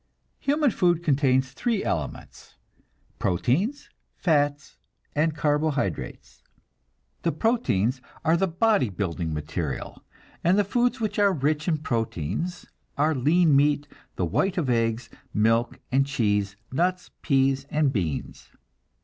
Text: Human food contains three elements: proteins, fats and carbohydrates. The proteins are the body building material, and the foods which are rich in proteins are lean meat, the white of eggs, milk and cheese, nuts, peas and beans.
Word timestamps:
Human 0.39 0.71
food 0.71 1.03
contains 1.03 1.51
three 1.51 1.83
elements: 1.83 2.55
proteins, 3.19 3.87
fats 4.17 4.79
and 5.13 5.35
carbohydrates. 5.35 6.41
The 7.21 7.31
proteins 7.31 8.01
are 8.25 8.35
the 8.35 8.47
body 8.47 8.89
building 8.89 9.31
material, 9.31 10.03
and 10.43 10.57
the 10.57 10.63
foods 10.63 10.99
which 10.99 11.19
are 11.19 11.31
rich 11.31 11.67
in 11.67 11.77
proteins 11.77 12.65
are 12.97 13.13
lean 13.13 13.55
meat, 13.55 13.87
the 14.15 14.25
white 14.25 14.57
of 14.57 14.71
eggs, 14.71 15.07
milk 15.35 15.79
and 15.91 16.03
cheese, 16.07 16.55
nuts, 16.71 17.11
peas 17.21 17.65
and 17.69 17.93
beans. 17.93 18.49